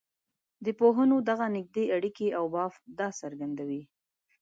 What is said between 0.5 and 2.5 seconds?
د پوهنو دغه نږدې اړیکي او